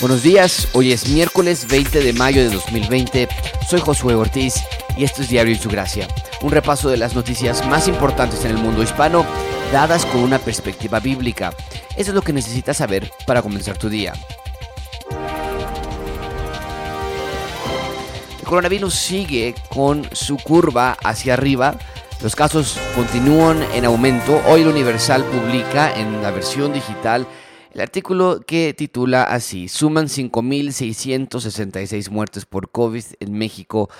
Buenos 0.00 0.24
días, 0.24 0.68
hoy 0.72 0.90
es 0.90 1.08
miércoles 1.08 1.68
20 1.68 2.02
de 2.02 2.12
mayo 2.14 2.42
de 2.42 2.50
2020. 2.50 3.28
Soy 3.68 3.80
Josué 3.80 4.16
Ortiz 4.16 4.56
y 4.96 5.04
esto 5.04 5.22
es 5.22 5.28
Diario 5.28 5.54
en 5.54 5.60
su 5.60 5.68
Gracia, 5.68 6.08
un 6.42 6.50
repaso 6.50 6.88
de 6.88 6.96
las 6.96 7.14
noticias 7.14 7.64
más 7.68 7.86
importantes 7.86 8.44
en 8.44 8.50
el 8.50 8.58
mundo 8.58 8.82
hispano, 8.82 9.24
dadas 9.72 10.04
con 10.06 10.22
una 10.22 10.40
perspectiva 10.40 10.98
bíblica. 10.98 11.54
Eso 11.96 12.10
es 12.10 12.14
lo 12.14 12.22
que 12.22 12.32
necesitas 12.32 12.78
saber 12.78 13.08
para 13.24 13.40
comenzar 13.40 13.78
tu 13.78 13.88
día. 13.88 14.14
El 18.40 18.44
coronavirus 18.44 18.94
sigue 18.94 19.54
con 19.68 20.08
su 20.12 20.38
curva 20.38 20.98
hacia 21.04 21.34
arriba. 21.34 21.76
Los 22.20 22.34
casos 22.34 22.78
continúan 22.96 23.62
en 23.72 23.84
aumento. 23.84 24.42
Hoy 24.48 24.62
el 24.62 24.68
Universal 24.68 25.24
publica 25.24 25.94
en 25.94 26.20
la 26.20 26.32
versión 26.32 26.72
digital 26.72 27.28
el 27.74 27.80
artículo 27.80 28.40
que 28.46 28.72
titula 28.72 29.24
así, 29.24 29.68
suman 29.68 30.06
5.666 30.06 32.08
muertes 32.08 32.46
por 32.46 32.70
COVID 32.70 33.04
en 33.18 33.32
México 33.32 33.90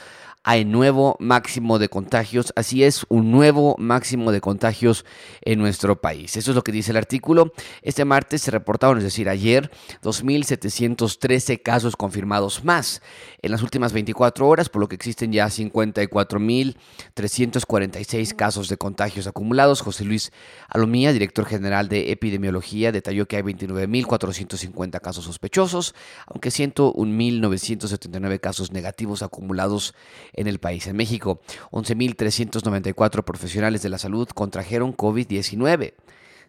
hay 0.45 0.65
nuevo 0.67 1.17
máximo 1.21 1.79
de 1.79 1.89
contagios, 1.89 2.53
así 2.55 2.85
es, 2.85 3.07
un 3.09 3.33
nuevo 3.33 3.77
máximo 3.79 4.31
de 4.31 4.43
contagios 4.43 5.07
en 5.41 5.59
nuestro 5.59 6.03
país. 6.03 6.37
Eso 6.37 6.51
es 6.51 6.55
lo 6.55 6.63
que 6.63 6.71
dice 6.71 6.91
el 6.91 6.99
artículo. 6.99 7.55
Este 7.81 8.05
martes 8.05 8.43
se 8.43 8.51
reportaron, 8.51 8.99
es 8.99 9.05
decir, 9.05 9.31
ayer, 9.31 9.71
2.713 10.03 11.63
casos 11.63 11.97
confirmados 11.97 12.63
más 12.63 13.01
en 13.41 13.53
las 13.53 13.63
últimas 13.63 13.95
24 13.95 14.47
horas, 14.47 14.69
por 14.69 14.83
lo 14.83 14.89
que 14.89 14.97
existen 14.97 15.33
ya 15.33 15.47
54.346 15.47 18.37
casos 18.37 18.69
de 18.69 18.77
contagios 18.77 19.27
acumulados. 19.27 19.81
José 19.81 20.05
Luis 20.05 20.31
Alomía, 20.69 21.15
director 21.15 21.47
general 21.47 21.89
de 21.89 22.13
epidemiología, 22.13 22.93
detalló 22.93 23.27
que 23.27 23.37
hay 23.37 23.43
29.450 23.43 25.01
casos 25.01 25.25
sospechosos, 25.25 25.95
aunque 26.27 26.51
101.979 26.51 28.41
casos 28.41 28.73
negativos 28.73 29.23
acumulados 29.23 29.95
en 30.35 30.47
el 30.47 30.59
país. 30.59 30.87
En 30.87 30.97
México, 30.97 31.41
11.394 31.71 33.25
profesionales 33.25 33.83
de 33.83 33.89
la 33.89 33.99
salud 33.99 34.29
contrajeron 34.29 34.97
COVID-19. 34.97 35.95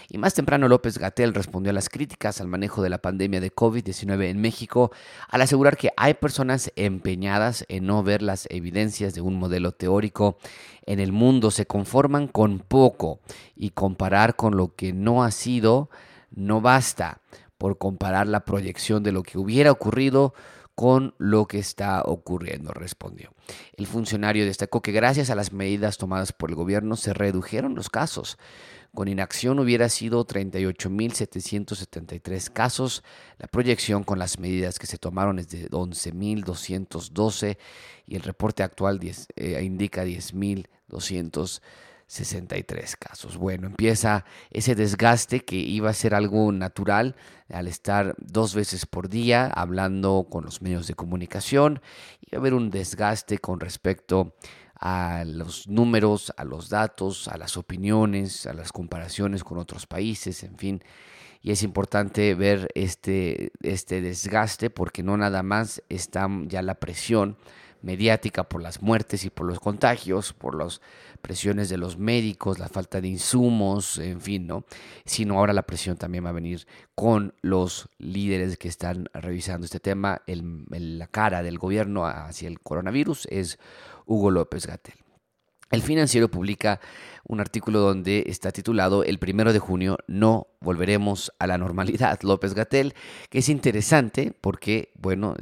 y 0.09 0.17
más 0.17 0.33
temprano 0.33 0.69
López 0.69 0.97
Gatel 0.97 1.33
respondió 1.33 1.71
a 1.71 1.73
las 1.73 1.89
críticas 1.89 2.39
al 2.39 2.47
manejo 2.47 2.81
de 2.81 2.89
la 2.89 2.99
pandemia 2.99 3.41
de 3.41 3.53
COVID-19 3.53 4.29
en 4.29 4.39
México 4.39 4.93
al 5.27 5.41
asegurar 5.41 5.75
que 5.75 5.89
hay 5.97 6.13
personas 6.13 6.71
empeñadas 6.75 7.65
en 7.67 7.85
no 7.85 8.01
ver 8.03 8.21
las 8.21 8.47
evidencias 8.49 9.13
de 9.13 9.19
un 9.21 9.35
modelo 9.35 9.73
teórico 9.73 10.37
en 10.85 10.99
el 10.99 11.11
mundo 11.11 11.51
se 11.51 11.65
conforman 11.73 12.27
con 12.27 12.59
poco 12.59 13.19
y 13.55 13.71
comparar 13.71 14.35
con 14.35 14.55
lo 14.55 14.75
que 14.75 14.93
no 14.93 15.23
ha 15.23 15.31
sido 15.31 15.89
no 16.29 16.61
basta 16.61 17.23
por 17.57 17.79
comparar 17.79 18.27
la 18.27 18.45
proyección 18.45 19.01
de 19.01 19.11
lo 19.11 19.23
que 19.23 19.39
hubiera 19.39 19.71
ocurrido 19.71 20.35
con 20.75 21.15
lo 21.17 21.47
que 21.47 21.57
está 21.57 22.03
ocurriendo, 22.03 22.73
respondió. 22.73 23.33
El 23.75 23.87
funcionario 23.87 24.45
destacó 24.45 24.83
que 24.83 24.91
gracias 24.91 25.31
a 25.31 25.35
las 25.35 25.51
medidas 25.51 25.97
tomadas 25.97 26.31
por 26.31 26.51
el 26.51 26.55
gobierno 26.55 26.95
se 26.95 27.11
redujeron 27.11 27.73
los 27.73 27.89
casos. 27.89 28.37
Con 28.93 29.07
inacción 29.07 29.57
hubiera 29.57 29.89
sido 29.89 30.27
38.773 30.27 32.53
casos. 32.53 33.03
La 33.39 33.47
proyección 33.47 34.03
con 34.03 34.19
las 34.19 34.37
medidas 34.37 34.77
que 34.77 34.85
se 34.85 34.99
tomaron 34.99 35.39
es 35.39 35.49
de 35.49 35.67
11.212 35.71 37.57
y 38.05 38.15
el 38.15 38.21
reporte 38.21 38.61
actual 38.61 38.99
eh, 39.35 39.63
indica 39.63 40.05
10.263 40.05 42.95
casos. 42.99 43.37
Bueno, 43.37 43.65
empieza 43.65 44.25
ese 44.51 44.75
desgaste 44.75 45.39
que 45.39 45.55
iba 45.55 45.89
a 45.89 45.93
ser 45.93 46.13
algo 46.13 46.51
natural 46.51 47.15
al 47.49 47.67
estar 47.67 48.13
dos 48.19 48.53
veces 48.53 48.85
por 48.85 49.09
día 49.09 49.47
hablando 49.47 50.27
con 50.29 50.45
los 50.45 50.61
medios 50.61 50.85
de 50.85 50.93
comunicación. 50.93 51.81
Iba 52.21 52.37
a 52.37 52.41
haber 52.41 52.53
un 52.53 52.69
desgaste 52.69 53.39
con 53.39 53.59
respecto 53.59 54.19
a 54.19 54.33
a 54.85 55.23
los 55.23 55.65
números, 55.69 56.33
a 56.35 56.43
los 56.43 56.67
datos, 56.67 57.29
a 57.29 57.37
las 57.37 57.55
opiniones, 57.55 58.45
a 58.45 58.53
las 58.53 58.73
comparaciones 58.73 59.45
con 59.45 59.57
otros 59.57 59.87
países, 59.87 60.43
en 60.43 60.57
fin. 60.57 60.83
Y 61.41 61.51
es 61.51 61.63
importante 61.63 62.35
ver 62.35 62.67
este, 62.75 63.53
este 63.61 64.01
desgaste 64.01 64.69
porque 64.69 65.01
no 65.01 65.15
nada 65.15 65.41
más 65.41 65.81
está 65.87 66.27
ya 66.47 66.61
la 66.61 66.75
presión 66.75 67.37
mediática 67.81 68.43
por 68.43 68.61
las 68.61 68.81
muertes 68.81 69.23
y 69.23 69.29
por 69.29 69.45
los 69.45 69.61
contagios, 69.61 70.33
por 70.33 70.55
las 70.55 70.81
presiones 71.21 71.69
de 71.69 71.77
los 71.77 71.97
médicos, 71.97 72.59
la 72.59 72.67
falta 72.67 72.99
de 72.99 73.07
insumos, 73.07 73.97
en 73.99 74.19
fin, 74.19 74.47
¿no? 74.47 74.65
Sino 75.05 75.37
ahora 75.37 75.53
la 75.53 75.61
presión 75.63 75.95
también 75.95 76.25
va 76.25 76.29
a 76.29 76.33
venir 76.33 76.65
con 76.95 77.33
los 77.41 77.87
líderes 77.99 78.57
que 78.57 78.67
están 78.67 79.09
revisando 79.13 79.63
este 79.63 79.79
tema. 79.79 80.21
la 80.25 81.07
cara 81.07 81.41
del 81.41 81.57
gobierno 81.57 82.05
hacia 82.05 82.49
el 82.49 82.59
coronavirus 82.59 83.27
es 83.29 83.59
Hugo 84.05 84.31
López 84.31 84.67
Gatel. 84.67 84.95
El 85.73 85.81
financiero 85.81 86.29
publica 86.29 86.79
un 87.27 87.39
artículo 87.39 87.79
donde 87.79 88.25
está 88.27 88.51
titulado 88.51 89.03
El 89.03 89.17
primero 89.17 89.53
de 89.53 89.59
junio 89.59 89.97
no 90.05 90.45
volveremos 90.61 91.33
a 91.39 91.47
la 91.47 91.57
normalidad. 91.57 92.19
López 92.23 92.53
Gatel, 92.53 92.93
que 93.31 93.39
es 93.39 93.49
interesante 93.49 94.33
porque, 94.39 94.91
bueno, 94.93 95.35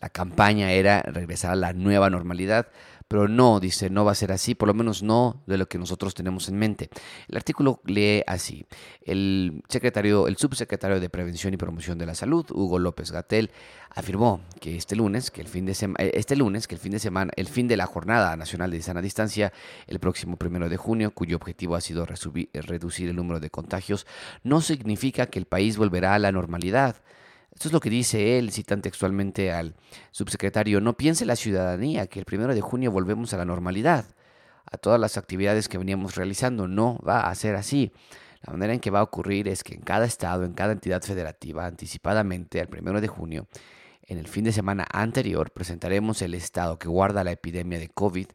la 0.00 0.08
campaña 0.08 0.72
era 0.72 1.02
regresar 1.02 1.52
a 1.52 1.56
la 1.56 1.72
nueva 1.72 2.10
normalidad 2.10 2.66
pero 3.08 3.28
no, 3.28 3.60
dice, 3.60 3.90
no 3.90 4.04
va 4.04 4.12
a 4.12 4.16
ser 4.16 4.32
así, 4.32 4.54
por 4.54 4.68
lo 4.68 4.74
menos 4.74 5.02
no 5.02 5.42
de 5.46 5.58
lo 5.58 5.66
que 5.66 5.78
nosotros 5.78 6.14
tenemos 6.14 6.48
en 6.48 6.56
mente. 6.56 6.88
El 7.28 7.36
artículo 7.36 7.80
lee 7.84 8.22
así. 8.26 8.66
El 9.02 9.62
secretario, 9.68 10.26
el 10.26 10.36
subsecretario 10.36 11.00
de 11.00 11.10
Prevención 11.10 11.54
y 11.54 11.56
Promoción 11.56 11.98
de 11.98 12.06
la 12.06 12.14
Salud, 12.14 12.46
Hugo 12.50 12.78
López 12.78 13.12
Gatel, 13.12 13.50
afirmó 13.90 14.40
que 14.60 14.76
este 14.76 14.96
lunes, 14.96 15.30
que 15.30 15.40
el 15.40 15.48
fin 15.48 15.66
de 15.66 15.74
semana, 15.74 16.04
eh, 16.04 16.12
este 16.14 16.34
lunes, 16.36 16.66
que 16.66 16.74
el 16.74 16.80
fin 16.80 16.92
de 16.92 16.98
semana, 16.98 17.30
el 17.36 17.46
fin 17.46 17.68
de 17.68 17.76
la 17.76 17.86
jornada 17.86 18.36
nacional 18.36 18.70
de 18.70 18.82
sana 18.82 19.02
distancia, 19.02 19.52
el 19.86 20.00
próximo 20.00 20.36
primero 20.36 20.68
de 20.68 20.76
junio, 20.76 21.12
cuyo 21.12 21.36
objetivo 21.36 21.76
ha 21.76 21.80
sido 21.80 22.06
reducir 22.06 23.08
el 23.08 23.16
número 23.16 23.38
de 23.38 23.50
contagios, 23.50 24.06
no 24.42 24.60
significa 24.60 25.26
que 25.26 25.38
el 25.38 25.46
país 25.46 25.76
volverá 25.76 26.14
a 26.14 26.18
la 26.18 26.32
normalidad. 26.32 26.96
Esto 27.54 27.68
es 27.68 27.72
lo 27.72 27.80
que 27.80 27.90
dice 27.90 28.38
él, 28.38 28.50
citan 28.50 28.82
textualmente 28.82 29.52
al 29.52 29.74
subsecretario. 30.10 30.80
No 30.80 30.96
piense 30.96 31.24
la 31.24 31.36
ciudadanía 31.36 32.08
que 32.08 32.18
el 32.18 32.24
primero 32.24 32.54
de 32.54 32.60
junio 32.60 32.90
volvemos 32.90 33.32
a 33.32 33.36
la 33.36 33.44
normalidad, 33.44 34.04
a 34.70 34.76
todas 34.76 35.00
las 35.00 35.16
actividades 35.16 35.68
que 35.68 35.78
veníamos 35.78 36.16
realizando. 36.16 36.66
No 36.66 36.98
va 37.06 37.28
a 37.28 37.34
ser 37.34 37.54
así. 37.54 37.92
La 38.42 38.52
manera 38.52 38.74
en 38.74 38.80
que 38.80 38.90
va 38.90 38.98
a 38.98 39.04
ocurrir 39.04 39.48
es 39.48 39.62
que 39.62 39.74
en 39.74 39.80
cada 39.80 40.04
estado, 40.04 40.44
en 40.44 40.52
cada 40.52 40.72
entidad 40.72 41.00
federativa, 41.02 41.64
anticipadamente 41.64 42.60
al 42.60 42.68
primero 42.68 43.00
de 43.00 43.08
junio, 43.08 43.46
en 44.02 44.18
el 44.18 44.28
fin 44.28 44.44
de 44.44 44.52
semana 44.52 44.86
anterior, 44.92 45.50
presentaremos 45.50 46.20
el 46.22 46.34
estado 46.34 46.78
que 46.78 46.88
guarda 46.88 47.24
la 47.24 47.32
epidemia 47.32 47.78
de 47.78 47.88
COVID 47.88 48.26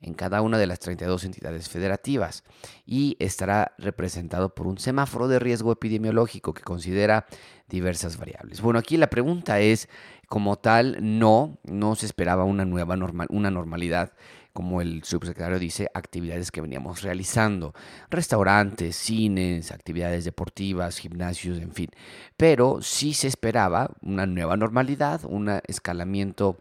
en 0.00 0.14
cada 0.14 0.42
una 0.42 0.58
de 0.58 0.66
las 0.66 0.78
32 0.80 1.24
entidades 1.24 1.68
federativas 1.68 2.44
y 2.84 3.16
estará 3.18 3.72
representado 3.78 4.54
por 4.54 4.66
un 4.66 4.78
semáforo 4.78 5.28
de 5.28 5.38
riesgo 5.38 5.72
epidemiológico 5.72 6.54
que 6.54 6.62
considera 6.62 7.26
diversas 7.68 8.16
variables. 8.16 8.60
Bueno, 8.60 8.78
aquí 8.78 8.96
la 8.96 9.10
pregunta 9.10 9.60
es, 9.60 9.88
como 10.28 10.56
tal, 10.56 10.98
no, 11.00 11.58
no 11.64 11.94
se 11.94 12.06
esperaba 12.06 12.44
una 12.44 12.64
nueva 12.64 12.96
normal, 12.96 13.28
una 13.30 13.50
normalidad 13.50 14.12
como 14.56 14.80
el 14.80 15.04
subsecretario 15.04 15.58
dice, 15.58 15.90
actividades 15.92 16.50
que 16.50 16.62
veníamos 16.62 17.02
realizando, 17.02 17.74
restaurantes, 18.08 18.96
cines, 18.96 19.70
actividades 19.70 20.24
deportivas, 20.24 20.96
gimnasios, 20.96 21.58
en 21.58 21.72
fin. 21.72 21.90
Pero 22.38 22.78
sí 22.80 23.12
se 23.12 23.28
esperaba 23.28 23.90
una 24.00 24.24
nueva 24.24 24.56
normalidad, 24.56 25.20
un 25.24 25.60
escalamiento 25.66 26.58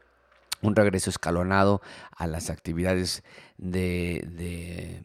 un 0.66 0.76
regreso 0.76 1.10
escalonado 1.10 1.82
a 2.16 2.28
las 2.28 2.50
actividades 2.50 3.24
de, 3.58 5.04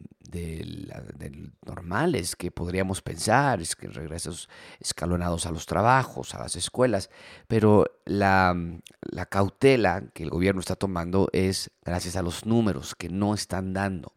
normales 1.65 2.35
que 2.35 2.51
podríamos 2.51 3.01
pensar, 3.01 3.61
es 3.61 3.75
que 3.75 3.87
regresos 3.87 4.49
escalonados 4.79 5.45
a 5.45 5.51
los 5.51 5.65
trabajos, 5.65 6.33
a 6.35 6.39
las 6.39 6.55
escuelas, 6.55 7.09
pero 7.47 7.85
la, 8.05 8.55
la 9.01 9.25
cautela 9.25 10.03
que 10.13 10.23
el 10.23 10.29
gobierno 10.29 10.61
está 10.61 10.75
tomando 10.75 11.29
es 11.33 11.71
gracias 11.83 12.15
a 12.15 12.21
los 12.21 12.45
números 12.45 12.95
que 12.95 13.09
no 13.09 13.33
están 13.33 13.73
dando. 13.73 14.13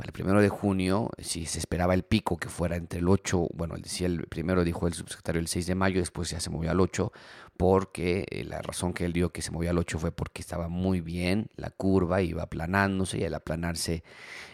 Para 0.00 0.08
el 0.08 0.12
primero 0.14 0.40
de 0.40 0.48
junio, 0.48 1.10
si 1.18 1.44
se 1.44 1.58
esperaba 1.58 1.92
el 1.92 2.04
pico 2.04 2.38
que 2.38 2.48
fuera 2.48 2.76
entre 2.76 3.00
el 3.00 3.08
8, 3.10 3.48
bueno, 3.52 3.74
decía 3.76 4.06
el 4.06 4.26
primero 4.28 4.64
dijo 4.64 4.86
el 4.86 4.94
subsecretario 4.94 5.42
el 5.42 5.46
6 5.46 5.66
de 5.66 5.74
mayo, 5.74 6.00
después 6.00 6.30
ya 6.30 6.40
se 6.40 6.48
movió 6.48 6.70
al 6.70 6.80
8, 6.80 7.12
porque 7.58 8.24
eh, 8.30 8.44
la 8.44 8.62
razón 8.62 8.94
que 8.94 9.04
él 9.04 9.12
dio 9.12 9.28
que 9.28 9.42
se 9.42 9.50
movió 9.50 9.68
al 9.68 9.76
8 9.76 9.98
fue 9.98 10.10
porque 10.10 10.40
estaba 10.40 10.68
muy 10.68 11.02
bien 11.02 11.50
la 11.54 11.68
curva, 11.68 12.22
iba 12.22 12.44
aplanándose 12.44 13.18
y 13.18 13.24
al 13.24 13.34
aplanarse 13.34 14.02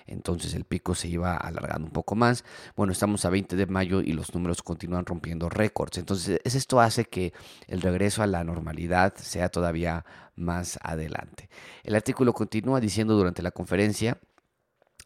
entonces 0.08 0.52
el 0.54 0.64
pico 0.64 0.96
se 0.96 1.06
iba 1.06 1.36
alargando 1.36 1.86
un 1.86 1.92
poco 1.92 2.16
más. 2.16 2.44
Bueno, 2.74 2.92
estamos 2.92 3.24
a 3.24 3.30
20 3.30 3.54
de 3.54 3.66
mayo 3.66 4.00
y 4.00 4.14
los 4.14 4.34
números 4.34 4.64
continúan 4.64 5.06
rompiendo 5.06 5.48
récords. 5.48 5.98
Entonces 5.98 6.40
esto 6.42 6.80
hace 6.80 7.04
que 7.04 7.32
el 7.68 7.82
regreso 7.82 8.24
a 8.24 8.26
la 8.26 8.42
normalidad 8.42 9.14
sea 9.14 9.48
todavía 9.48 10.04
más 10.34 10.76
adelante. 10.82 11.48
El 11.84 11.94
artículo 11.94 12.32
continúa 12.32 12.80
diciendo 12.80 13.14
durante 13.14 13.42
la 13.42 13.52
conferencia, 13.52 14.18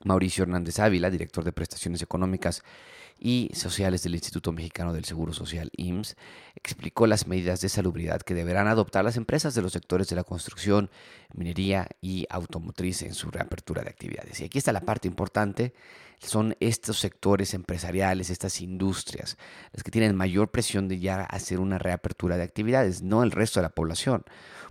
Mauricio 0.04 0.42
Hernández 0.42 0.78
Ávila, 0.78 1.10
director 1.10 1.44
de 1.44 1.52
prestaciones 1.52 2.02
económicas 2.02 2.62
y 3.18 3.50
sociales 3.54 4.02
del 4.02 4.14
Instituto 4.14 4.50
Mexicano 4.50 4.94
del 4.94 5.04
Seguro 5.04 5.34
Social, 5.34 5.70
IMSS, 5.76 6.16
explicó 6.56 7.06
las 7.06 7.26
medidas 7.26 7.60
de 7.60 7.68
salubridad 7.68 8.22
que 8.22 8.34
deberán 8.34 8.66
adoptar 8.66 9.04
las 9.04 9.18
empresas 9.18 9.54
de 9.54 9.60
los 9.60 9.72
sectores 9.72 10.08
de 10.08 10.16
la 10.16 10.24
construcción, 10.24 10.90
minería 11.34 11.86
y 12.00 12.26
automotriz 12.30 13.02
en 13.02 13.12
su 13.12 13.30
reapertura 13.30 13.82
de 13.82 13.90
actividades. 13.90 14.40
Y 14.40 14.44
aquí 14.44 14.56
está 14.56 14.72
la 14.72 14.80
parte 14.80 15.06
importante, 15.06 15.74
son 16.20 16.54
estos 16.60 16.98
sectores 16.98 17.54
empresariales, 17.54 18.30
estas 18.30 18.60
industrias, 18.60 19.38
las 19.72 19.82
que 19.82 19.90
tienen 19.90 20.14
mayor 20.14 20.50
presión 20.50 20.86
de 20.86 21.00
ya 21.00 21.22
hacer 21.22 21.60
una 21.60 21.78
reapertura 21.78 22.36
de 22.36 22.42
actividades, 22.42 23.02
no 23.02 23.22
el 23.22 23.30
resto 23.30 23.60
de 23.60 23.64
la 23.64 23.70
población. 23.74 24.24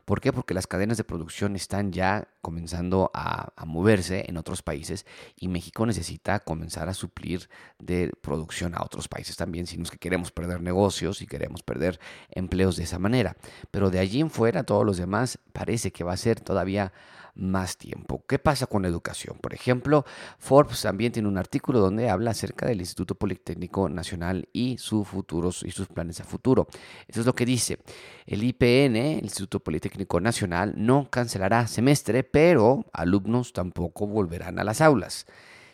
¿Por 0.06 0.22
qué? 0.22 0.34
Porque 0.34 0.56
las 0.56 0.66
cadenas 0.66 0.98
de 0.98 1.04
producción 1.04 1.56
están 1.56 1.92
ya 1.92 2.28
comenzando 2.42 3.12
a, 3.14 3.54
moverse 3.68 4.26
en 4.28 4.38
otros 4.38 4.64
países 4.64 5.06
y 5.36 5.48
México 5.48 5.86
necesita 5.86 6.40
comenzar 6.40 6.90
a 6.90 6.96
suplir 6.96 7.48
de 7.78 8.12
producción 8.22 8.74
a 8.74 8.84
otros 8.84 9.08
países 9.08 9.38
también, 9.38 9.68
si 9.68 9.78
no 9.78 9.84
es 9.84 9.92
que 9.92 10.00
queremos 10.00 10.32
perder 10.32 10.62
negocios 10.62 11.22
y 11.22 11.28
queremos 11.28 11.62
perder 11.62 12.00
empleos 12.32 12.76
de 12.76 12.86
esa 12.86 12.98
manera. 12.98 13.38
Pero 13.70 13.92
de 13.92 14.00
allí 14.00 14.20
en 14.20 14.32
fuera, 14.32 14.64
todos 14.64 14.84
los 14.84 14.98
demás 14.98 15.38
parece 15.60 15.92
que 15.92 16.06
va 16.06 16.14
a 16.14 16.18
ser 16.18 16.40
todavía 16.40 16.94
más 17.36 17.76
tiempo. 17.76 18.24
¿Qué 18.26 18.40
pasa 18.40 18.66
con 18.66 18.82
la 18.82 18.88
educación? 18.88 19.38
Por 19.42 19.54
ejemplo, 19.54 20.06
Forbes 20.38 20.82
también 20.82 21.12
tiene 21.12 21.28
un 21.28 21.38
artículo 21.38 21.80
donde 21.80 22.10
habla 22.10 22.32
acerca 22.32 22.66
del 22.66 22.80
Instituto 22.80 23.16
Politécnico 23.16 23.90
Nacional 23.90 24.48
y 24.54 24.78
sus 24.78 25.06
futuros 25.06 25.64
y 25.64 25.72
sus 25.72 25.90
planes 25.90 26.22
a 26.22 26.24
futuro. 26.24 26.68
Eso 27.10 27.20
es 27.20 27.26
lo 27.26 27.36
que 27.36 27.46
dice. 27.46 27.80
El 28.26 28.42
IPN, 28.42 28.96
el 28.96 29.26
Instituto 29.26 29.60
Politécnico 29.60 30.22
Nacional, 30.22 30.76
no 30.78 31.10
cancelará 31.10 31.68
semestre, 31.68 32.24
pero 32.24 32.86
alumnos 32.94 33.52
tampoco 33.52 34.08
volverán 34.08 34.60
a 34.60 34.64
las 34.64 34.80
aulas. 34.80 35.26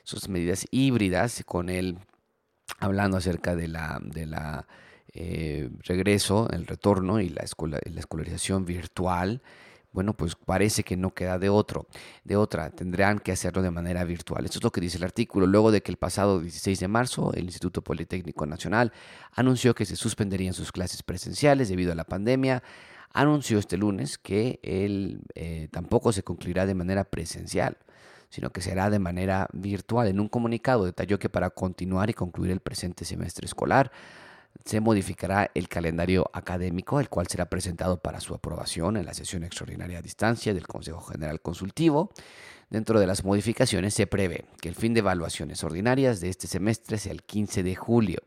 Sus 0.01 0.29
medidas 0.29 0.65
híbridas 0.71 1.43
con 1.45 1.69
él 1.69 1.99
hablando 2.79 3.17
acerca 3.17 3.55
de 3.55 3.67
la, 3.67 3.99
de 4.03 4.25
la 4.25 4.65
eh, 5.13 5.69
regreso, 5.83 6.49
el 6.49 6.65
retorno 6.65 7.21
y 7.21 7.29
la, 7.29 7.43
escuela, 7.43 7.79
la 7.85 7.99
escolarización 7.99 8.65
virtual 8.65 9.43
bueno, 9.95 10.13
pues 10.13 10.35
parece 10.35 10.83
que 10.83 10.97
no 10.97 11.13
queda 11.13 11.39
de 11.39 11.49
otro, 11.49 11.87
de 12.25 12.35
otra, 12.35 12.69
tendrán 12.69 13.17
que 13.19 13.31
hacerlo 13.31 13.61
de 13.61 13.71
manera 13.71 14.03
virtual. 14.03 14.43
Esto 14.43 14.59
es 14.59 14.63
lo 14.63 14.71
que 14.71 14.81
dice 14.81 14.97
el 14.97 15.05
artículo. 15.05 15.47
Luego 15.47 15.71
de 15.71 15.81
que 15.81 15.89
el 15.89 15.97
pasado 15.97 16.41
16 16.41 16.81
de 16.81 16.87
marzo 16.89 17.33
el 17.33 17.45
Instituto 17.45 17.81
Politécnico 17.81 18.45
Nacional 18.45 18.91
anunció 19.31 19.73
que 19.73 19.85
se 19.85 19.95
suspenderían 19.95 20.53
sus 20.53 20.73
clases 20.73 21.01
presenciales 21.01 21.69
debido 21.69 21.93
a 21.93 21.95
la 21.95 22.03
pandemia, 22.03 22.61
anunció 23.13 23.57
este 23.57 23.77
lunes 23.77 24.17
que 24.17 24.59
él 24.61 25.21
eh, 25.33 25.69
tampoco 25.71 26.11
se 26.11 26.23
concluirá 26.23 26.65
de 26.65 26.75
manera 26.75 27.05
presencial 27.05 27.77
sino 28.27 28.49
que 28.49 28.59
será 28.59 28.89
de 28.89 28.99
manera 28.99 29.47
virtual. 29.53 30.07
En 30.07 30.19
un 30.19 30.27
comunicado 30.27 30.83
detalló 30.83 31.17
que 31.19 31.29
para 31.29 31.51
continuar 31.51 32.09
y 32.09 32.13
concluir 32.13 32.51
el 32.51 32.59
presente 32.59 33.05
semestre 33.05 33.45
escolar, 33.45 33.93
se 34.63 34.79
modificará 34.79 35.51
el 35.53 35.67
calendario 35.67 36.29
académico, 36.33 36.99
el 36.99 37.09
cual 37.09 37.27
será 37.27 37.49
presentado 37.49 37.97
para 37.97 38.19
su 38.19 38.33
aprobación 38.33 38.97
en 38.97 39.05
la 39.05 39.13
sesión 39.13 39.43
extraordinaria 39.43 39.99
a 39.99 40.01
distancia 40.01 40.53
del 40.53 40.67
Consejo 40.67 41.01
General 41.01 41.41
Consultivo. 41.41 42.11
Dentro 42.69 42.99
de 42.99 43.07
las 43.07 43.23
modificaciones 43.23 43.93
se 43.93 44.07
prevé 44.07 44.45
que 44.61 44.69
el 44.69 44.75
fin 44.75 44.93
de 44.93 45.01
evaluaciones 45.01 45.63
ordinarias 45.63 46.19
de 46.19 46.29
este 46.29 46.47
semestre 46.47 46.97
sea 46.97 47.11
el 47.11 47.23
15 47.23 47.61
de 47.61 47.75
julio, 47.75 48.19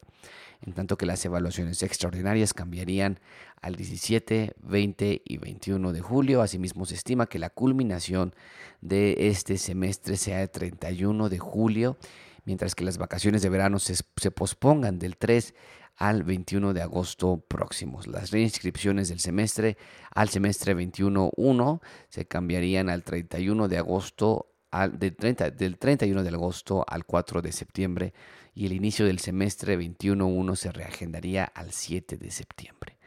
en 0.64 0.74
tanto 0.74 0.96
que 0.96 1.06
las 1.06 1.24
evaluaciones 1.24 1.82
extraordinarias 1.82 2.54
cambiarían 2.54 3.18
al 3.60 3.74
17, 3.74 4.54
20 4.60 5.22
y 5.24 5.38
21 5.38 5.92
de 5.92 6.00
julio. 6.00 6.42
Asimismo, 6.42 6.86
se 6.86 6.94
estima 6.94 7.26
que 7.26 7.40
la 7.40 7.50
culminación 7.50 8.34
de 8.80 9.28
este 9.28 9.58
semestre 9.58 10.16
sea 10.16 10.42
el 10.42 10.50
31 10.50 11.28
de 11.28 11.38
julio, 11.38 11.96
mientras 12.44 12.76
que 12.76 12.84
las 12.84 12.96
vacaciones 12.96 13.42
de 13.42 13.48
verano 13.48 13.80
se, 13.80 13.96
se 14.16 14.30
pospongan 14.30 15.00
del 15.00 15.16
3 15.16 15.54
al 15.98 16.22
21 16.22 16.72
de 16.72 16.82
agosto 16.82 17.44
próximos. 17.46 18.06
Las 18.06 18.30
reinscripciones 18.30 19.08
del 19.08 19.18
semestre 19.18 19.76
al 20.14 20.28
semestre 20.28 20.74
21-1 20.74 21.80
se 22.08 22.26
cambiarían 22.26 22.88
al 22.88 23.02
31 23.02 23.68
de 23.68 23.78
agosto 23.78 24.54
al, 24.70 24.98
del, 24.98 25.16
30, 25.16 25.50
del 25.50 25.78
31 25.78 26.22
de 26.22 26.28
agosto 26.28 26.84
al 26.86 27.04
4 27.04 27.42
de 27.42 27.52
septiembre 27.52 28.14
y 28.54 28.66
el 28.66 28.72
inicio 28.72 29.06
del 29.06 29.18
semestre 29.18 29.78
21-1 29.78 30.56
se 30.56 30.72
reagendaría 30.72 31.44
al 31.44 31.72
7 31.72 32.16
de 32.16 32.30
septiembre. 32.30 32.97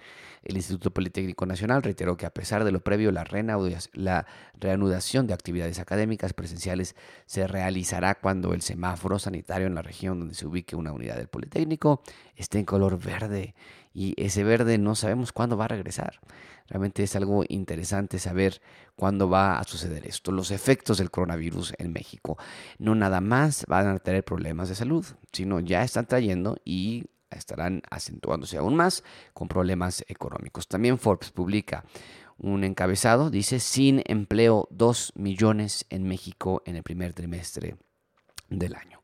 El 0.43 0.55
Instituto 0.55 0.91
Politécnico 0.91 1.45
Nacional 1.45 1.83
reiteró 1.83 2.17
que 2.17 2.25
a 2.25 2.33
pesar 2.33 2.63
de 2.63 2.71
lo 2.71 2.79
previo, 2.81 3.11
la, 3.11 3.23
reanudación 4.59 5.27
de 5.27 5.33
actividades 5.33 5.79
académicas 5.79 6.33
presenciales 6.33 6.95
se 7.25 7.47
realizará 7.47 8.15
cuando 8.15 8.53
el 8.53 8.61
semáforo 8.61 9.19
sanitario 9.19 9.67
en 9.67 9.75
la 9.75 9.83
región 9.83 10.19
donde 10.19 10.33
se 10.33 10.47
ubique 10.47 10.75
una 10.75 10.93
unidad 10.93 11.17
del 11.17 11.27
Politécnico 11.27 12.01
esté 12.35 12.59
en 12.59 12.65
color 12.65 12.97
verde 12.97 13.53
y 13.93 14.13
ese 14.17 14.43
verde 14.43 14.77
no 14.77 14.95
sabemos 14.95 15.31
cuándo 15.31 15.57
va 15.57 15.65
a 15.65 15.69
regresar. 15.69 16.19
Realmente 16.67 17.03
es 17.03 17.15
algo 17.15 17.43
interesante 17.49 18.17
saber 18.17 18.61
cuándo 18.95 19.29
va 19.29 19.59
a 19.59 19.63
suceder 19.65 20.07
esto. 20.07 20.31
Los 20.31 20.51
efectos 20.51 20.97
del 20.97 21.11
coronavirus 21.11 21.73
en 21.77 21.91
México 21.91 22.37
no 22.79 22.95
nada 22.95 23.21
más 23.21 23.65
van 23.67 23.87
a 23.87 23.99
tener 23.99 24.23
problemas 24.23 24.69
de 24.69 24.75
salud, 24.75 25.05
sino 25.33 25.59
ya 25.59 25.83
están 25.83 26.07
trayendo 26.07 26.57
y 26.63 27.05
estarán 27.31 27.81
acentuándose 27.89 28.57
aún 28.57 28.75
más 28.75 29.03
con 29.33 29.47
problemas 29.47 30.03
económicos. 30.07 30.67
También 30.67 30.97
Forbes 30.97 31.31
publica 31.31 31.83
un 32.37 32.63
encabezado, 32.63 33.29
dice, 33.29 33.59
sin 33.59 34.01
empleo 34.05 34.67
2 34.71 35.13
millones 35.15 35.85
en 35.89 36.07
México 36.07 36.63
en 36.65 36.75
el 36.75 36.83
primer 36.83 37.13
trimestre 37.13 37.75
del 38.49 38.75
año. 38.75 39.01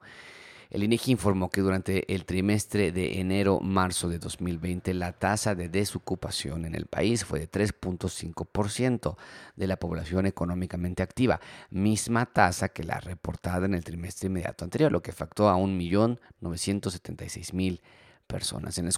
El 0.69 0.83
INEGI 0.83 1.13
informó 1.13 1.49
que 1.49 1.61
durante 1.61 2.13
el 2.13 2.25
trimestre 2.25 2.91
de 2.91 3.21
enero-marzo 3.21 4.09
de 4.09 4.19
2020 4.19 4.93
la 4.95 5.13
tasa 5.13 5.55
de 5.55 5.69
desocupación 5.69 6.65
en 6.65 6.75
el 6.75 6.87
país 6.87 7.23
fue 7.23 7.39
de 7.39 7.49
3.5% 7.49 9.15
de 9.55 9.67
la 9.67 9.77
población 9.77 10.25
económicamente 10.25 11.03
activa, 11.03 11.39
misma 11.69 12.25
tasa 12.25 12.67
que 12.69 12.83
la 12.83 12.99
reportada 12.99 13.65
en 13.65 13.75
el 13.75 13.85
trimestre 13.85 14.27
inmediato 14.27 14.65
anterior, 14.65 14.91
lo 14.91 15.01
que 15.01 15.13
factó 15.13 15.47
a 15.47 15.55
1.976.000 15.55 17.79
personas. 18.27 18.77
En 18.77 18.85
la, 18.85 18.91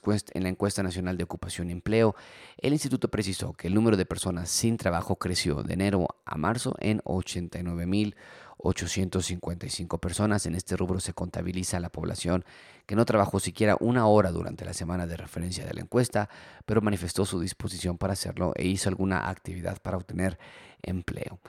encuesta, 0.49 0.83
nacional 0.83 1.17
de 1.17 1.23
ocupación 1.23 1.69
y 1.69 1.71
empleo, 1.71 2.13
el 2.57 2.73
instituto 2.73 3.07
precisó 3.09 3.53
que 3.53 3.67
el 3.67 3.75
número 3.75 3.95
de 3.95 4.05
personas 4.05 4.49
sin 4.49 4.75
trabajo 4.77 5.15
creció 5.17 5.63
de 5.63 5.73
enero 5.73 6.07
a 6.25 6.37
marzo 6.37 6.75
en 6.79 6.99
89.855 7.03 9.99
personas. 9.99 10.45
En 10.45 10.55
este 10.55 10.75
rubro 10.75 10.99
se 10.99 11.13
contabiliza 11.13 11.79
la 11.79 11.87
población 11.89 12.43
que 12.85 12.95
no 12.95 13.05
trabajó 13.05 13.39
siquiera 13.39 13.77
una 13.79 14.05
hora 14.07 14.31
durante 14.31 14.65
la 14.65 14.73
semana 14.73 15.07
de 15.07 15.15
referencia 15.15 15.65
de 15.65 15.75
la 15.75 15.81
encuesta, 15.81 16.27
pero 16.65 16.81
manifestó 16.81 17.25
su 17.25 17.39
disposición 17.39 17.97
para 17.97 18.11
hacerlo 18.13 18.51
e 18.55 18.67
hizo 18.67 18.89
alguna 18.89 19.29
actividad 19.29 19.77
para 19.81 19.97
obtener 19.97 20.37
empleo. 20.81 21.39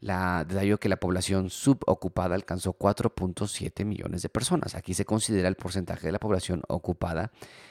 La, 0.00 0.44
detalló 0.44 0.78
que 0.78 0.88
la 0.88 0.96
población 0.96 1.50
subocupada 1.50 2.34
alcanzó 2.34 2.72
4.7 2.72 3.84
millones 3.84 4.22
de 4.22 4.28
personas. 4.28 4.74
Aquí 4.74 4.94
se 4.94 5.04
considera 5.04 5.48
el 5.48 5.56
porcentaje 5.56 6.06
de 6.06 6.12
la 6.12 6.18
población 6.18 6.62
ocupada 6.68 7.30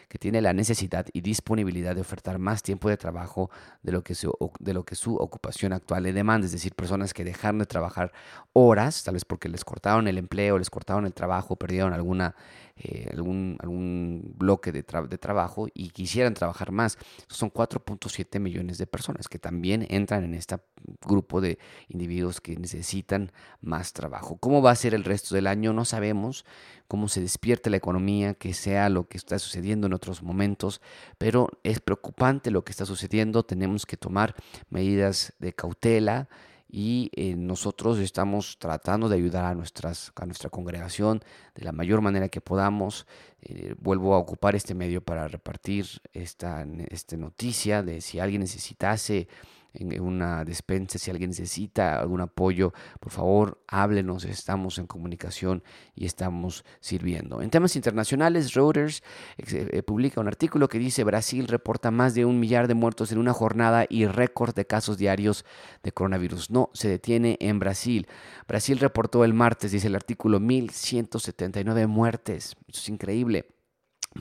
que 0.10 0.18
tiene 0.18 0.42
la 0.42 0.54
necesidad 0.54 1.06
y 1.13 1.22
disponibilidad 1.22 1.94
de 1.94 2.01
ofertar 2.01 2.39
más 2.39 2.63
tiempo 2.63 2.89
de 2.89 2.98
trabajo 2.98 3.51
de 3.84 3.92
lo 3.92 4.04
que 4.04 4.16
su, 4.16 4.34
de 4.60 4.74
lo 4.74 4.84
que 4.84 4.96
su 4.96 5.16
ocupación 5.16 5.72
actual 5.72 6.04
le 6.04 6.12
demanda, 6.12 6.46
es 6.46 6.51
decir, 6.51 6.74
personas 6.74 7.13
que 7.13 7.24
dejaron 7.24 7.60
de 7.60 7.68
trabajar 7.68 8.12
horas, 8.54 9.04
tal 9.04 9.13
vez 9.13 9.24
porque 9.24 9.48
les 9.50 9.63
cortaron 9.63 10.08
el 10.08 10.18
empleo, 10.18 10.58
les 10.58 10.72
cortaron 10.72 11.06
el 11.06 11.13
trabajo, 11.13 11.56
perdieron 11.56 11.94
alguna, 11.94 12.36
eh, 12.75 13.08
algún, 13.13 13.58
algún 13.62 14.34
bloque 14.36 14.72
de, 14.72 14.84
de 14.84 15.18
trabajo 15.20 15.68
y 15.75 15.92
quisieran 15.92 16.34
trabajar 16.34 16.72
más. 16.72 16.98
Son 17.28 17.51
4.7 17.51 18.39
millones 18.39 18.80
de 18.80 18.88
personas 18.88 19.28
que 19.28 19.38
también 19.38 19.86
entran 19.89 20.24
en 20.24 20.34
este 20.34 20.58
grupo 21.06 21.39
de 21.39 21.60
individuos 21.88 22.42
que 22.42 22.56
necesitan 22.56 23.32
más 23.62 23.94
trabajo. 23.94 24.38
¿Cómo 24.38 24.63
va 24.63 24.72
a 24.72 24.75
ser 24.75 24.96
el 24.96 25.04
resto 25.04 25.36
del 25.36 25.46
año? 25.46 25.72
No 25.72 25.86
sabemos 25.86 26.46
cómo 26.89 27.08
se 27.08 27.22
despierte 27.22 27.69
la 27.69 27.77
economía, 27.77 28.34
que 28.34 28.53
sea 28.55 28.89
lo 28.89 29.08
que 29.08 29.17
está 29.17 29.38
sucediendo 29.38 29.86
en 29.88 29.93
otros 29.93 30.24
momentos, 30.24 30.81
pero 31.19 31.48
es 31.63 31.79
preocupante 31.79 32.50
lo 32.50 32.65
que 32.65 32.72
está 32.72 32.86
sucediendo, 32.86 33.43
tenemos 33.43 33.86
que 33.86 33.96
tomar 33.96 34.36
medidas 34.72 35.34
de 35.38 35.53
cautela 35.53 36.27
y 36.67 37.12
eh, 37.15 37.36
nosotros 37.36 38.00
estamos 38.00 38.58
tratando 38.58 39.08
de 39.08 39.17
ayudar 39.17 39.46
a, 39.46 39.53
nuestras, 39.53 40.12
a 40.15 40.25
nuestra 40.25 40.50
congregación 40.50 41.22
de 41.53 41.63
la 41.63 41.72
mayor 41.72 42.01
manera 42.01 42.29
que 42.29 42.41
podamos. 42.41 43.05
Eh, 43.41 43.75
vuelvo 43.79 44.15
a 44.15 44.17
ocupar 44.17 44.55
este 44.55 44.74
medio 44.74 45.01
para 45.01 45.27
repartir 45.27 45.86
esta, 46.12 46.65
esta 46.89 47.17
noticia 47.17 47.84
de 47.84 48.01
si 48.01 48.19
alguien 48.19 48.41
necesitase 48.41 49.27
en 49.74 50.02
una 50.02 50.44
despensa, 50.46 50.98
si 50.98 51.12
alguien 51.12 51.30
necesita 51.30 52.00
algún 52.00 52.22
apoyo, 52.22 52.74
por 53.00 53.12
favor, 53.12 53.62
háblenos, 53.68 54.26
estamos 54.26 54.78
en 54.78 54.88
comunicación 54.88 55.64
y 55.96 56.06
estamos 56.06 56.66
sirviendo. 56.80 57.42
En 57.42 57.50
temas 57.50 57.76
internacionales, 57.76 58.54
Reuters 58.54 59.04
eh, 59.38 59.70
eh, 59.72 59.84
publica 59.84 60.22
un 60.22 60.28
artículo 60.28 60.68
que 60.68 60.80
dice 60.80 61.04
Brasil 61.04 61.48
reporta 61.48 61.92
más 61.92 62.16
de 62.16 62.26
un 62.26 62.40
millar 62.40 62.68
de 62.68 62.74
muertos 62.74 63.12
en 63.12 63.20
una 63.20 63.34
jornada 63.34 63.86
y 63.88 64.06
récord 64.06 64.56
de 64.56 64.66
casos 64.66 64.98
diarios 64.98 65.46
de 65.84 65.92
coronavirus. 65.92 66.50
No 66.50 66.70
se 66.74 66.90
detiene 66.90 67.38
en 67.40 67.60
Brasil. 67.60 68.08
Brasil 68.48 68.80
reportó 68.80 69.24
el 69.24 69.34
martes, 69.34 69.72
dice 69.72 69.88
el 69.88 69.96
artículo, 69.96 70.40
1.179 70.40 71.88
muertes. 71.88 72.56
Eso 72.68 72.82
es 72.82 72.90
increíble. 72.90 73.46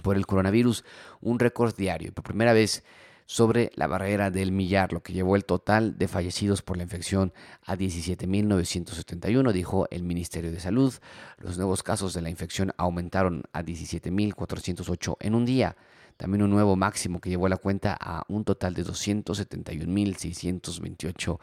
Por 0.02 0.16
el 0.16 0.26
coronavirus, 0.26 0.84
un 1.22 1.38
récord 1.38 1.74
diario. 1.74 2.12
Por 2.12 2.24
primera 2.24 2.52
vez 2.52 2.84
sobre 3.30 3.70
la 3.74 3.86
barrera 3.86 4.30
del 4.30 4.52
millar, 4.52 4.94
lo 4.94 5.02
que 5.02 5.12
llevó 5.12 5.36
el 5.36 5.44
total 5.44 5.98
de 5.98 6.08
fallecidos 6.08 6.62
por 6.62 6.78
la 6.78 6.84
infección 6.84 7.34
a 7.62 7.76
17.971, 7.76 9.52
dijo 9.52 9.86
el 9.90 10.02
Ministerio 10.02 10.50
de 10.50 10.60
Salud. 10.60 10.94
Los 11.36 11.58
nuevos 11.58 11.82
casos 11.82 12.14
de 12.14 12.22
la 12.22 12.30
infección 12.30 12.72
aumentaron 12.78 13.42
a 13.52 13.62
17.408 13.62 15.16
en 15.20 15.34
un 15.34 15.44
día. 15.44 15.76
También 16.16 16.42
un 16.42 16.48
nuevo 16.48 16.74
máximo 16.74 17.20
que 17.20 17.28
llevó 17.28 17.50
la 17.50 17.58
cuenta 17.58 17.98
a 18.00 18.24
un 18.28 18.44
total 18.44 18.72
de 18.72 18.86
271.628 18.86 21.38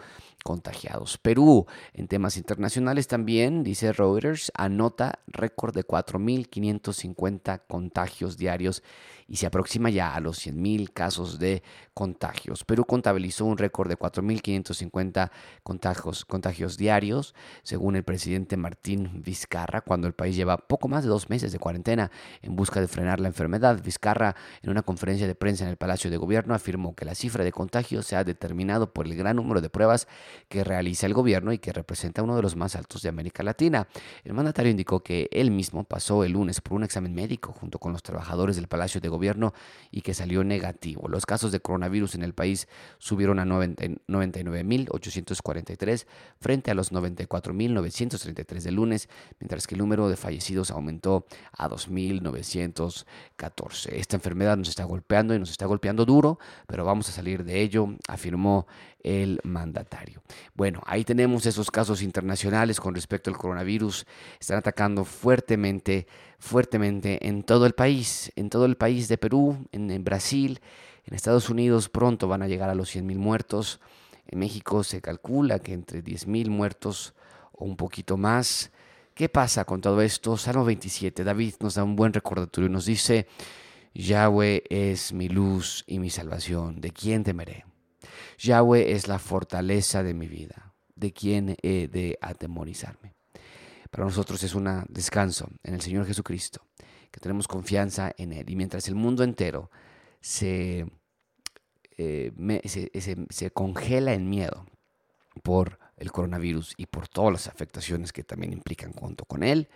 contagiados. 0.46 1.18
Perú, 1.18 1.66
en 1.94 2.08
temas 2.08 2.38
internacionales 2.38 3.08
también, 3.08 3.64
dice 3.64 3.92
Reuters, 3.92 4.52
anota 4.54 5.18
récord 5.26 5.74
de 5.74 5.84
4.550 5.84 7.62
contagios 7.68 8.38
diarios 8.38 8.84
y 9.28 9.38
se 9.38 9.48
aproxima 9.48 9.90
ya 9.90 10.14
a 10.14 10.20
los 10.20 10.46
100.000 10.46 10.94
casos 10.94 11.40
de 11.40 11.64
contagios. 11.96 12.64
Perú 12.64 12.86
contabilizó 12.86 13.46
un 13.46 13.58
récord 13.58 13.90
de 13.90 13.98
4.550 13.98 15.32
contagios, 15.64 16.26
contagios 16.26 16.78
diarios, 16.78 17.34
según 17.64 17.96
el 17.96 18.04
presidente 18.04 18.56
Martín 18.56 19.24
Vizcarra, 19.24 19.82
cuando 19.82 20.06
el 20.06 20.14
país 20.14 20.36
lleva 20.36 20.58
poco 20.58 20.88
más 20.88 21.04
de 21.04 21.10
dos 21.10 21.30
meses 21.30 21.52
de 21.52 21.60
cuarentena 21.60 22.12
en 22.44 22.56
busca 22.56 22.80
de 22.80 22.88
frenar 22.88 23.20
la 23.20 23.28
enfermedad. 23.30 23.82
Vizcarra, 23.84 24.36
en 24.62 24.70
una 24.70 24.84
conferencia 24.84 25.26
de 25.26 25.34
prensa 25.34 25.64
en 25.64 25.72
el 25.72 25.78
Palacio 25.78 26.12
de 26.12 26.18
Gobierno, 26.18 26.54
afirmó 26.54 26.94
que 26.94 27.06
la 27.06 27.16
cifra 27.16 27.44
de 27.44 27.52
contagios 27.52 28.06
se 28.06 28.16
ha 28.16 28.24
determinado 28.24 28.94
por 28.94 29.08
el 29.08 29.16
gran 29.16 29.38
número 29.38 29.60
de 29.60 29.72
pruebas 29.72 30.08
que 30.48 30.64
realiza 30.64 31.06
el 31.06 31.14
gobierno 31.14 31.54
y 31.54 31.60
que 31.60 31.74
representa 31.74 32.24
uno 32.24 32.36
de 32.36 32.42
los 32.42 32.56
más 32.56 32.76
altos 32.76 33.02
de 33.02 33.10
América 33.10 33.44
Latina. 33.44 33.88
El 34.24 34.34
mandatario 34.34 34.72
indicó 34.72 35.02
que 35.02 35.28
él 35.32 35.52
mismo 35.52 35.84
pasó 35.84 36.24
el 36.24 36.32
lunes 36.34 36.62
por 36.62 36.74
un 36.74 36.84
examen 36.84 37.14
médico 37.14 37.54
junto 37.54 37.80
con 37.80 37.92
los 37.92 38.04
trabajadores 38.04 38.56
del 38.56 38.68
Palacio 38.68 39.02
de 39.02 39.10
Gobierno 39.10 39.54
y 39.92 40.02
que 40.02 40.14
salió 40.14 40.44
negativo. 40.44 41.08
Los 41.08 41.26
casos 41.26 41.52
de 41.52 41.60
coronavirus 41.60 42.14
en 42.16 42.24
el 42.24 42.34
país 42.34 42.68
subieron 42.98 43.40
a 43.40 43.46
99.843 43.46 46.06
frente 46.40 46.72
a 46.72 46.74
los 46.74 46.92
94.933 46.92 48.62
del 48.62 48.76
lunes, 48.76 49.10
mientras 49.40 49.68
que 49.68 49.76
el 49.76 49.80
número 49.80 50.10
de 50.10 50.16
fallecidos 50.16 50.72
aumentó 50.72 51.26
a 51.52 51.70
2.914. 51.70 53.90
Esta 53.94 54.16
enfermedad 54.16 54.58
nos 54.58 54.70
está 54.70 54.84
golpeando 54.84 55.36
y 55.36 55.40
nos 55.40 55.52
está 55.52 55.66
golpeando 55.66 56.06
duro, 56.06 56.40
pero 56.68 56.86
vamos 56.86 57.10
a 57.10 57.12
salir 57.12 57.44
de 57.44 57.62
ello, 57.62 57.90
afirmó 58.08 58.68
el 59.06 59.40
mandatario. 59.44 60.22
Bueno, 60.56 60.82
ahí 60.88 61.06
tenemos 61.06 61.46
esos 61.46 61.70
casos 61.70 62.02
internacionales 62.02 62.80
con 62.80 62.96
respecto 62.96 63.30
al 63.30 63.38
coronavirus. 63.38 64.08
Están 64.40 64.58
atacando 64.58 65.06
fuertemente, 65.06 66.08
fuertemente 66.40 67.28
en 67.28 67.44
todo 67.44 67.68
el 67.68 67.74
país, 67.74 68.32
en 68.36 68.50
todo 68.50 68.66
el 68.66 68.78
país 68.78 69.08
de 69.08 69.20
Perú, 69.20 69.68
en, 69.72 70.04
Brasil, 70.04 70.60
en 71.06 71.14
Estados 71.14 71.52
Unidos 71.52 71.88
pronto 71.88 72.28
van 72.28 72.42
a 72.42 72.48
llegar 72.48 72.72
a 72.72 72.76
los 72.76 72.96
100.000 72.96 73.16
muertos. 73.16 73.80
En 74.28 74.40
México 74.40 74.84
se 74.84 75.02
calcula 75.02 75.60
que 75.60 75.74
entre 75.74 76.04
10.000 76.04 76.50
muertos 76.50 77.14
o 77.52 77.66
un 77.66 77.78
poquito 77.78 78.18
más. 78.18 78.72
¿Qué 79.14 79.30
pasa 79.30 79.66
con 79.66 79.82
todo 79.82 80.02
esto? 80.02 80.36
Salmo 80.36 80.66
27, 80.66 81.24
David 81.24 81.54
nos 81.60 81.76
da 81.76 81.84
un 81.84 81.96
buen 81.96 82.12
recordatorio 82.12 82.70
y 82.70 82.74
nos 82.74 82.88
dice, 82.88 83.28
Yahweh 83.94 84.64
es 84.68 85.14
mi 85.14 85.30
luz 85.30 85.84
y 85.86 86.00
mi 86.00 86.10
salvación, 86.10 86.82
¿de 86.82 86.90
quién 86.90 87.24
temeré? 87.24 87.75
Yahweh 88.38 88.92
es 88.94 89.08
la 89.08 89.20
fortaleza 89.20 90.04
de 90.04 90.14
mi 90.14 90.28
vida. 90.28 90.74
¿De 90.96 91.12
quién 91.12 91.58
he 91.62 91.88
de 91.88 92.18
atemorizarme? 92.22 93.14
Para 93.92 94.06
nosotros 94.06 94.44
es 94.44 94.56
un 94.56 94.84
descanso 94.90 95.50
en 95.64 95.74
el 95.74 95.82
Señor 95.82 96.06
Jesucristo, 96.06 96.66
que 97.12 97.20
tenemos 97.20 97.48
confianza 97.48 98.14
en 98.18 98.34
Él. 98.34 98.50
Y 98.50 98.56
mientras 98.56 98.88
el 98.88 98.96
mundo 98.96 99.24
entero 99.24 99.70
se, 100.22 100.86
eh, 101.98 102.32
se, 103.30 103.52
congela 103.52 104.14
en 104.14 104.30
miedo 104.30 104.66
por 105.44 105.80
el 105.98 106.12
coronavirus 106.12 106.74
y 106.78 106.88
por 106.88 107.08
todas 107.08 107.32
las 107.32 107.48
afectaciones 107.48 108.12
que 108.12 108.24
también 108.24 108.52
implican 108.52 108.92
junto 108.92 109.26
con 109.26 109.44
él. 109.44 109.70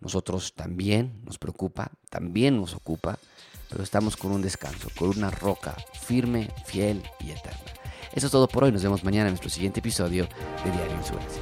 Nosotros 0.00 0.54
también 0.54 1.22
nos 1.24 1.38
preocupa, 1.38 1.92
también 2.10 2.56
nos 2.56 2.74
ocupa, 2.74 3.18
pero 3.70 3.82
estamos 3.82 4.16
con 4.16 4.32
un 4.32 4.42
descanso, 4.42 4.88
con 4.98 5.08
una 5.10 5.30
roca 5.30 5.76
firme, 6.02 6.50
fiel 6.66 7.02
y 7.20 7.30
eterna. 7.30 7.73
Eso 8.14 8.26
es 8.26 8.32
todo 8.32 8.46
por 8.46 8.64
hoy. 8.64 8.72
Nos 8.72 8.82
vemos 8.82 9.02
mañana 9.02 9.26
en 9.26 9.32
nuestro 9.32 9.50
siguiente 9.50 9.80
episodio 9.80 10.26
de 10.64 10.70
Diario 10.70 10.96
Insurance. 10.96 11.40